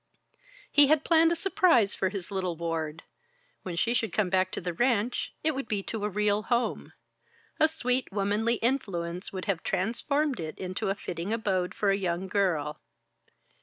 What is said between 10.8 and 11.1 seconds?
a